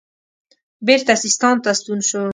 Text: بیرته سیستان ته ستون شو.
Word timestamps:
بیرته 0.85 1.13
سیستان 1.23 1.55
ته 1.63 1.71
ستون 1.79 1.99
شو. 2.09 2.23